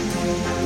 Thank 0.00 0.57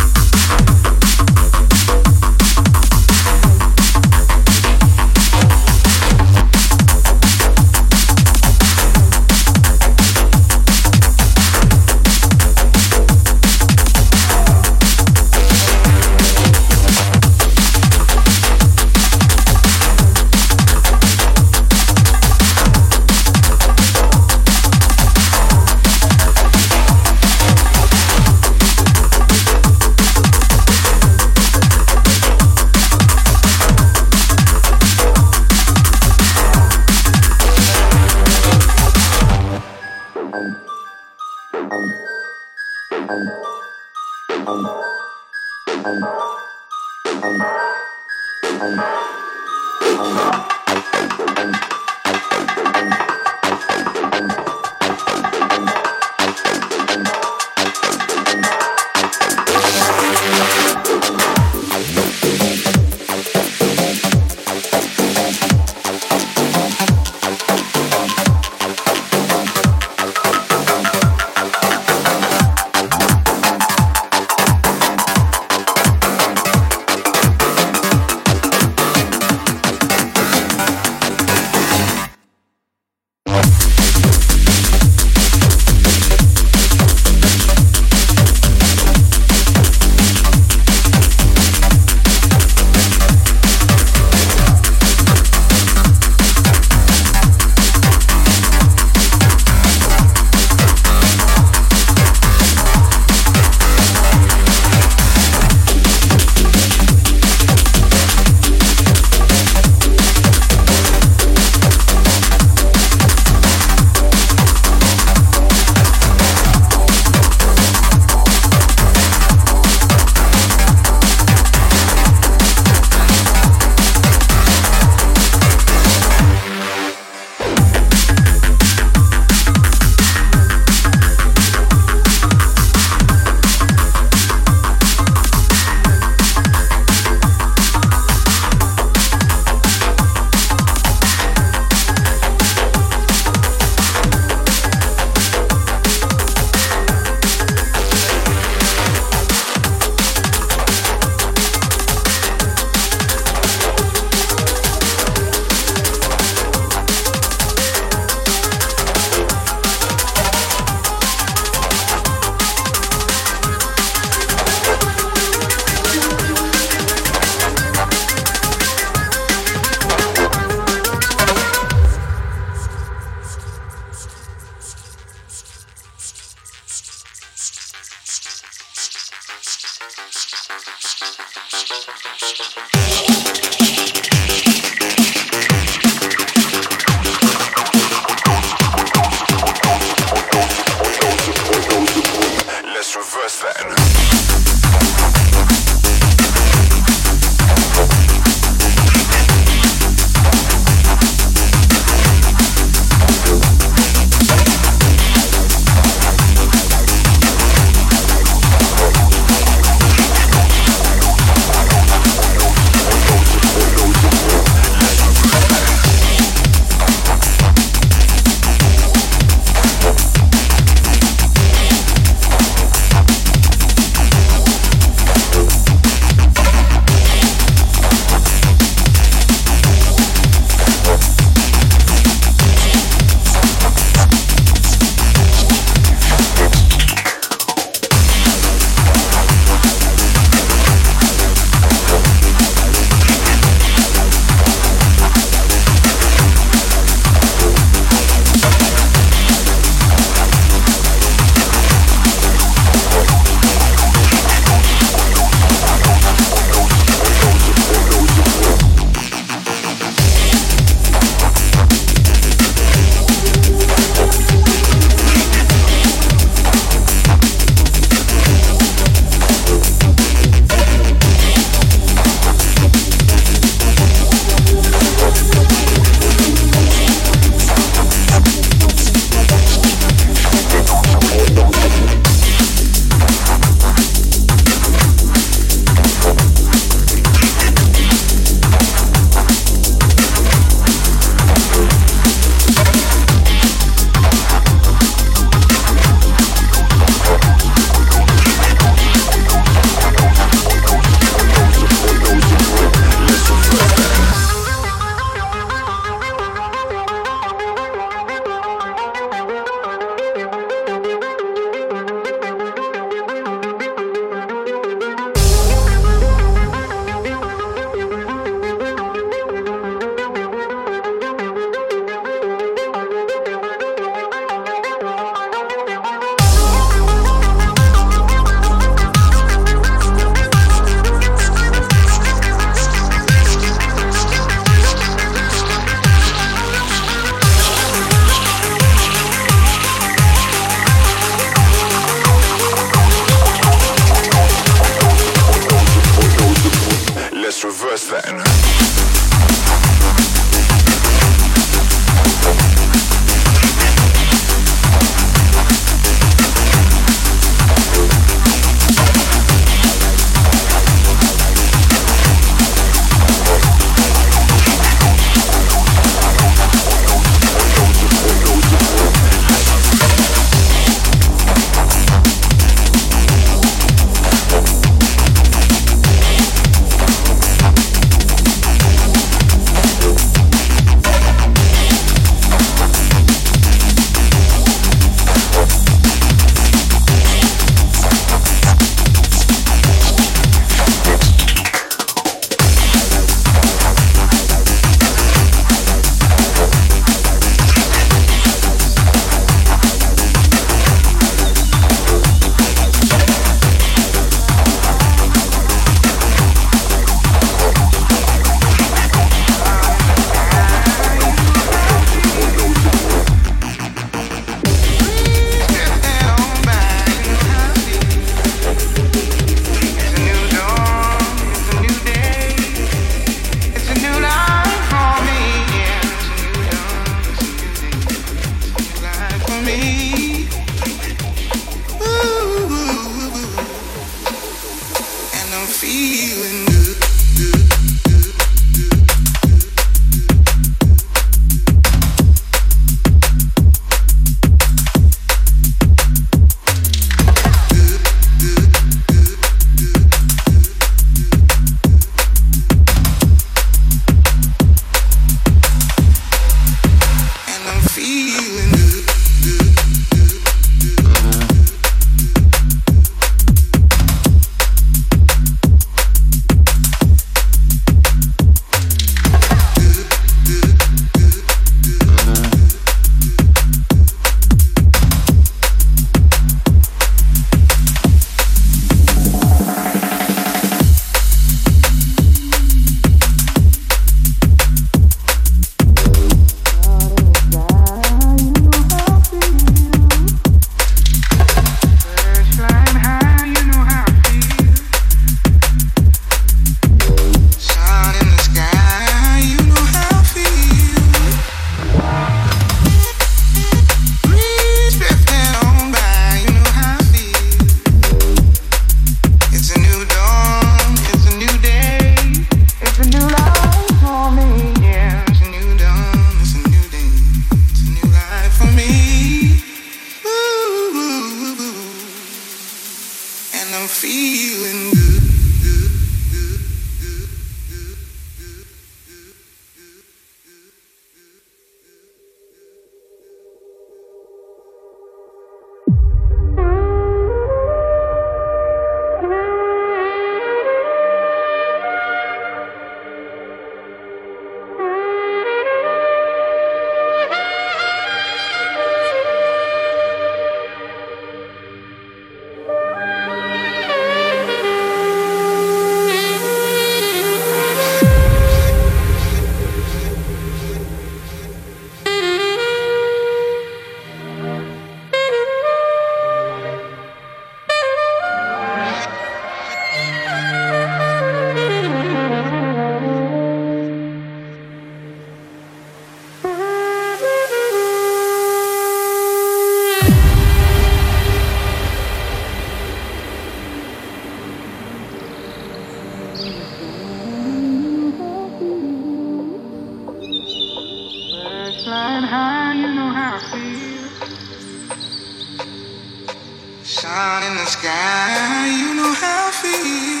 Shine 596.71 597.23
in 597.23 597.35
the 597.35 597.45
sky, 597.45 598.47
you 598.47 598.73
know 598.73 598.93
how 598.93 599.27
it 599.27 599.35
feel. 599.35 600.00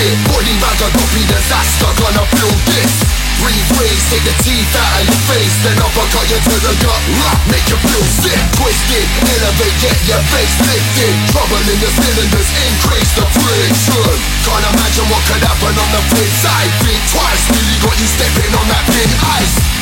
Shit. 0.00 0.16
Body 0.32 0.54
bag 0.60 0.80
a 0.80 0.88
copy 0.96 1.22
disaster, 1.28 1.90
gonna 2.00 2.24
feel 2.36 2.56
this. 2.72 2.92
Breathe 3.40 3.70
waves, 3.80 4.04
take 4.12 4.24
the 4.24 4.36
teeth 4.44 4.72
out 4.76 5.00
of 5.00 5.04
your 5.08 5.20
face. 5.28 5.54
Then 5.64 5.76
uppercut 5.80 6.28
you 6.28 6.40
to 6.40 6.56
the 6.60 6.74
gut, 6.80 7.02
rock, 7.20 7.40
make 7.48 7.66
you 7.68 7.78
feel 7.88 8.04
sick. 8.20 8.40
Twisted, 8.56 9.08
elevate, 9.32 9.76
get 9.80 9.96
your 10.08 10.22
face 10.32 10.56
lifted. 10.64 11.14
Trouble 11.32 11.64
in 11.64 11.78
the 11.80 11.90
cylinders, 12.00 12.50
increase 12.68 13.12
the 13.16 13.26
friction. 13.40 14.16
Can't 14.44 14.66
imagine 14.76 15.08
what 15.08 15.22
could 15.28 15.44
happen 15.44 15.74
on 15.76 15.90
the 15.92 16.02
flip 16.12 16.32
side. 16.44 16.72
Think 16.84 17.00
twice, 17.12 17.44
really 17.48 17.78
got 17.80 17.96
you 17.96 18.08
stepping 18.08 18.52
on 18.56 18.66
that 18.68 18.84
thin 18.92 19.12
ice 19.40 19.79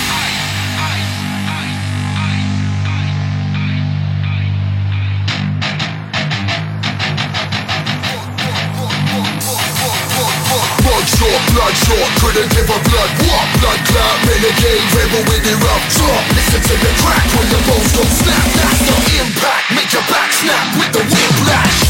short, 11.16 11.42
blood 11.55 11.75
short, 11.88 12.11
couldn't 12.21 12.51
give 12.53 12.68
a 12.68 12.79
blood 12.85 13.11
What? 13.25 13.47
Blood 13.61 13.81
clot, 13.88 14.16
renegade, 14.29 14.85
rebel 14.92 15.25
with 15.33 15.42
the 15.44 15.55
rough 15.64 15.85
drop. 15.97 16.23
Listen 16.37 16.61
to 16.61 16.75
the 16.77 16.92
crack 17.01 17.25
when 17.33 17.49
the 17.49 17.61
bones 17.64 17.92
go 17.97 18.05
snap. 18.05 18.47
That's 18.59 18.81
the 18.85 18.97
impact, 19.25 19.64
make 19.73 19.90
your 19.92 20.05
back 20.12 20.31
snap 20.33 20.66
with 20.77 20.92
the 20.92 21.05
whiplash 21.09 21.88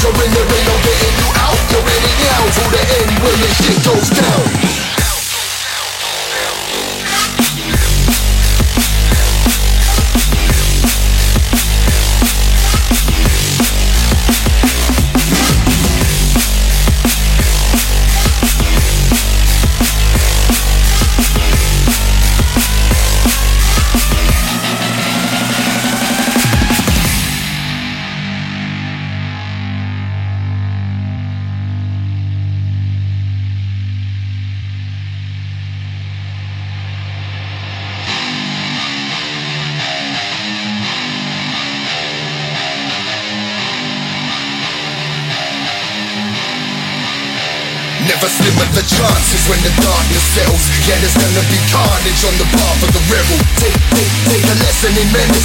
Surrendering, 0.00 0.64
I'm 0.64 0.80
getting 0.80 1.14
you 1.20 1.28
out. 1.36 1.60
You're 1.68 1.84
in 1.84 2.02
and 2.08 2.24
out 2.32 2.48
to 2.56 2.64
the 2.72 2.82
end 3.04 3.22
when 3.22 3.36
this 3.42 3.54
shit 3.60 3.84
goes 3.84 4.08
down. 4.08 4.49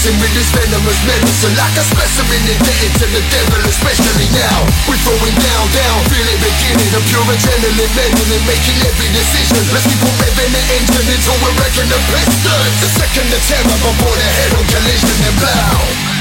medicine 0.06 0.22
with 0.22 0.34
this 0.38 0.50
venomous 0.54 1.00
medicine 1.06 1.56
Like 1.58 1.74
a 1.78 1.84
specimen 1.84 2.42
indebted 2.46 2.94
to 3.02 3.06
the 3.10 3.24
devil 3.34 3.62
Especially 3.66 4.30
now, 4.38 4.58
we're 4.86 5.02
throwing 5.02 5.38
down, 5.42 5.66
down 5.74 5.98
Feel 6.14 6.28
it 6.30 6.40
beginning, 6.42 6.92
the 6.94 7.02
pure 7.10 7.26
adrenaline 7.26 7.92
Meddling, 7.98 8.46
making 8.46 8.80
every 8.86 9.10
decision. 9.10 9.64
Let's 9.74 9.86
keep 9.90 10.02
on 10.06 10.14
revving 10.22 10.52
the 10.54 10.64
engine 10.78 11.08
Until 11.10 11.38
we're 11.42 11.56
wrecking 11.58 11.90
the 11.90 12.00
piston 12.14 12.70
The 12.86 12.90
second 13.02 13.28
the 13.34 13.40
terror 13.50 13.80
before 13.82 14.16
the 14.16 14.30
head 14.30 14.52
on 14.54 14.66
collision 14.70 15.18
And 15.26 15.36
blow. 15.42 16.15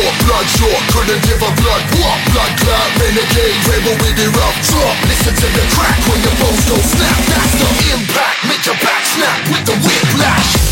sore, 0.00 0.14
bloodshot, 0.24 0.80
couldn't 0.92 1.22
give 1.22 1.40
a 1.42 1.50
blood 1.60 1.84
what? 2.00 2.18
Blood 2.32 2.52
clot, 2.60 2.88
renegade, 3.00 3.60
rebel 3.68 3.96
with 4.00 4.16
the 4.16 4.28
rough 4.32 4.58
drop. 4.68 4.96
Listen 5.08 5.34
to 5.34 5.48
the 5.52 5.64
crack 5.76 5.98
when 6.08 6.20
your 6.22 6.36
bones 6.40 6.64
don't 6.66 6.84
snap. 6.84 7.18
That's 7.28 7.54
the 7.60 7.70
impact, 7.92 8.38
make 8.48 8.64
your 8.64 8.78
back 8.80 9.04
snap 9.04 9.38
with 9.52 9.64
the 9.66 9.76
whiplash. 9.84 10.69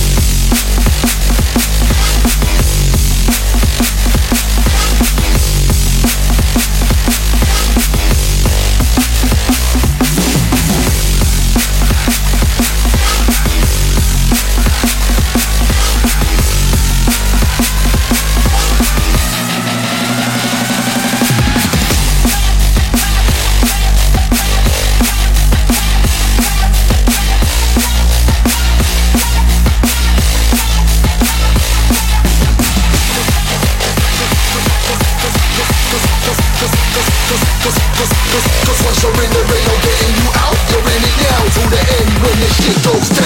Once 38.99 39.17
you're 39.17 39.25
in 39.25 39.31
the 39.31 39.53
ring, 39.53 39.65
no 39.69 39.75
getting 39.79 40.15
you 40.17 40.29
out. 40.35 40.59
You're 40.71 40.81
in 40.81 41.03
it 41.07 41.17
now 41.23 41.43
to 41.55 41.63
the 41.71 41.81
end 42.03 42.11
when 42.21 42.41
this 42.41 42.57
shit 42.57 42.85
goes 42.85 43.09
down. 43.11 43.18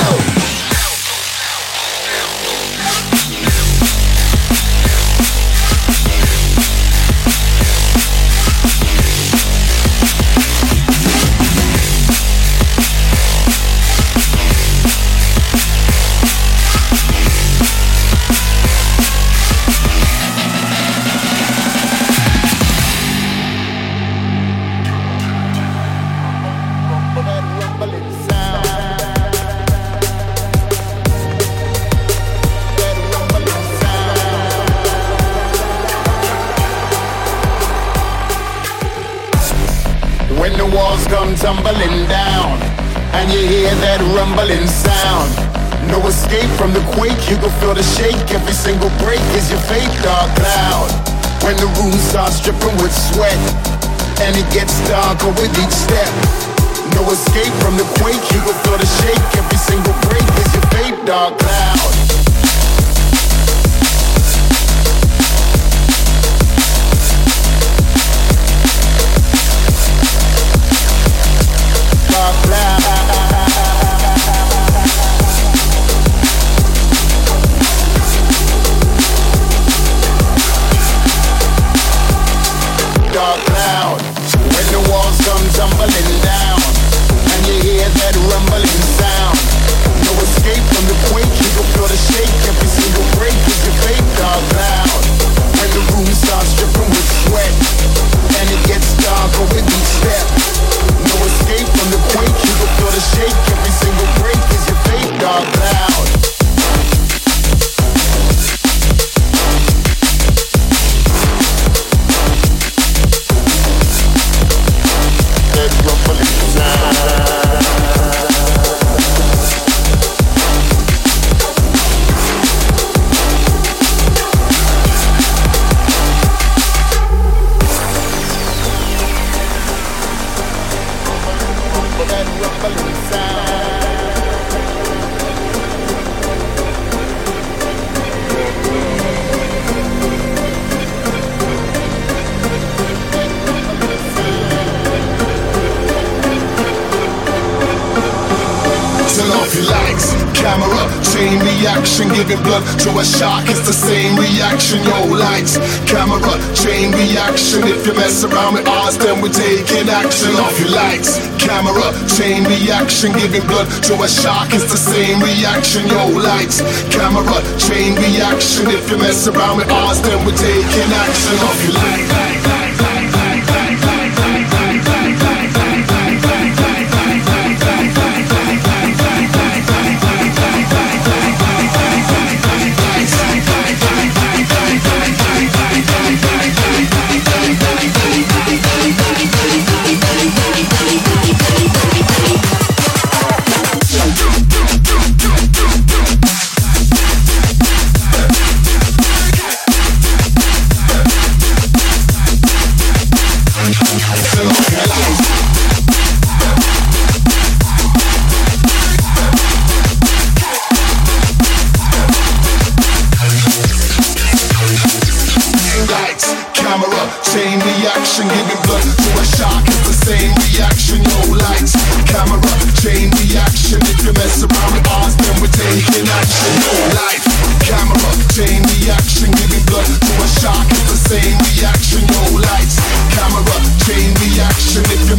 It's 153.48 153.66
the 153.66 153.72
same 153.72 154.18
reaction. 154.18 154.82
Yo, 154.84 155.06
lights, 155.08 155.58
camera, 155.88 156.20
chain 156.54 156.92
reaction. 156.92 157.64
If 157.64 157.86
you 157.86 157.94
mess 157.94 158.24
around 158.24 158.54
with 158.54 158.68
ours, 158.68 158.98
then 158.98 159.20
we're 159.22 159.32
taking 159.32 159.88
action. 159.88 160.34
Off 160.36 160.58
your 160.60 160.70
lights, 160.70 161.18
camera, 161.38 161.90
chain 162.06 162.44
reaction. 162.44 163.12
Giving 163.12 163.46
blood 163.46 163.68
to 163.88 163.94
a 164.02 164.08
shark, 164.08 164.52
it's 164.54 164.70
the 164.70 164.78
same 164.78 165.20
reaction. 165.20 165.86
Yo, 165.86 166.08
lights, 166.12 166.60
camera, 166.92 167.38
chain 167.58 167.94
reaction. 167.96 168.68
If 168.70 168.90
you 168.90 168.98
mess 168.98 169.26
around 169.26 169.58
with 169.58 169.70
ours, 169.70 170.00
then 170.02 170.24
we're 170.24 170.36
taking 170.36 170.90
action. 170.92 171.34
Off 171.46 171.58
your 171.64 171.74
lights. 171.74 172.21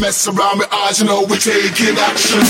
Around 0.04 0.60
with 0.60 0.68
eyes, 0.74 1.00
you 1.00 1.06
know 1.06 1.22
we're 1.22 1.38
taking 1.38 1.98
action. 1.98 2.42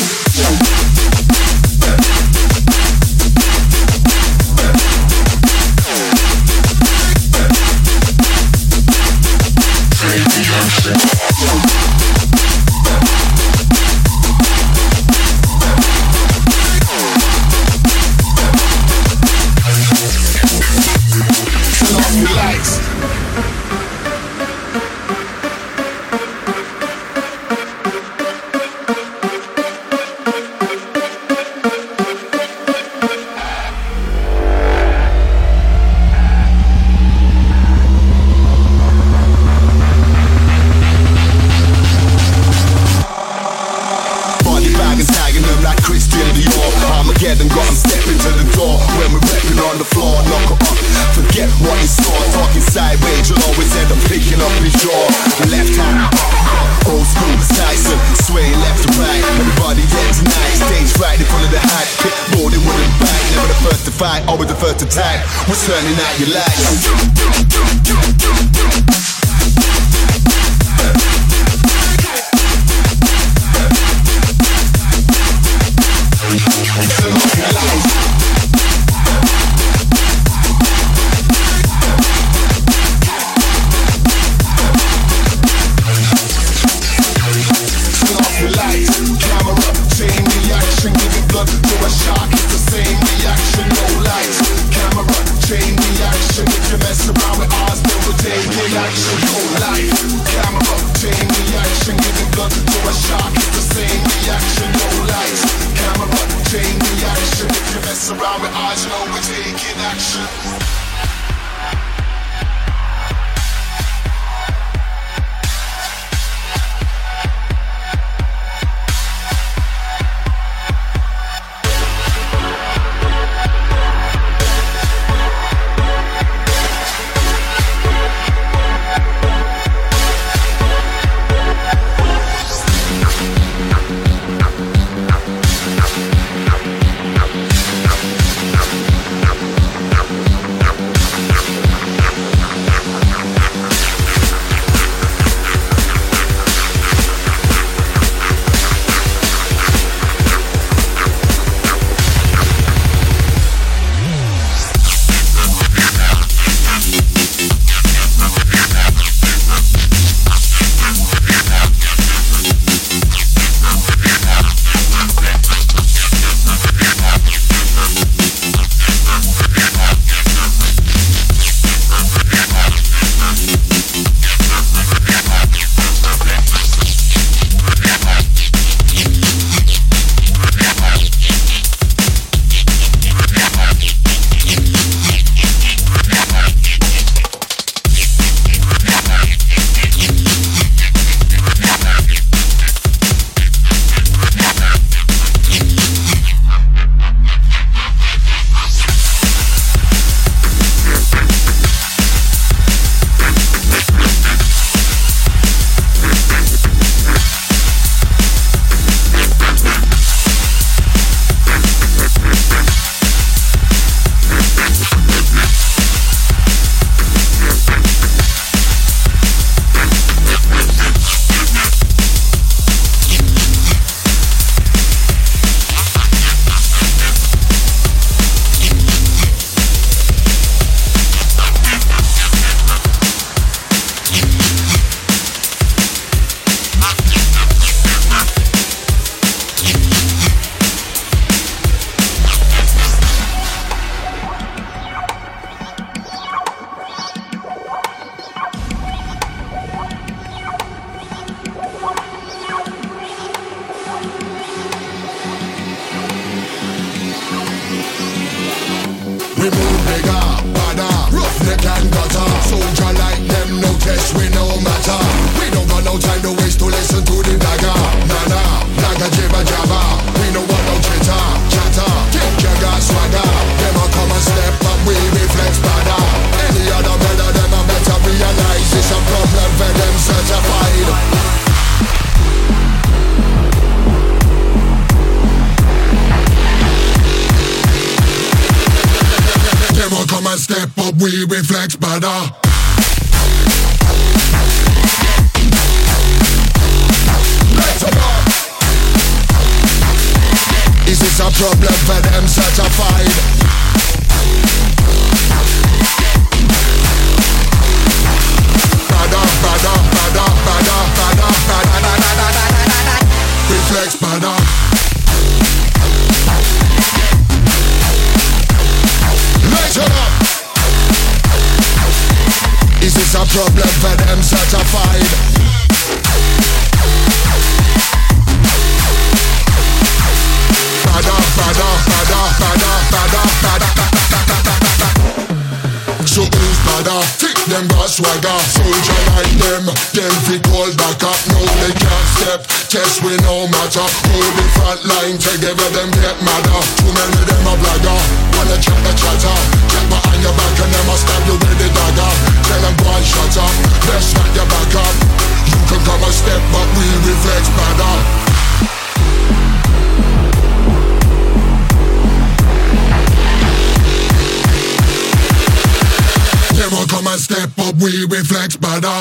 We 367.84 368.05
reflex 368.05 368.55
badder. 368.55 368.88
Let's 368.88 368.92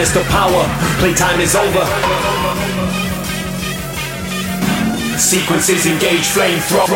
is 0.00 0.12
the 0.12 0.22
power. 0.24 0.64
Playtime 0.98 1.40
is 1.40 1.54
over. 1.54 1.84
Sequences 5.18 5.86
engage 5.86 6.26
flame 6.26 6.58
thrower. 6.60 6.88